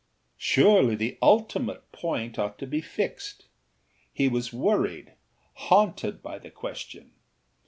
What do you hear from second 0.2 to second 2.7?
Surely the ultimate point ought to